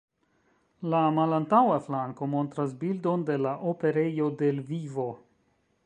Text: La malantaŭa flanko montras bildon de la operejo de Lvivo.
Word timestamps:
La 0.93 1.01
malantaŭa 1.17 1.75
flanko 1.89 2.29
montras 2.33 2.73
bildon 2.85 3.27
de 3.29 3.37
la 3.47 3.55
operejo 3.75 4.35
de 4.41 4.55
Lvivo. 4.63 5.11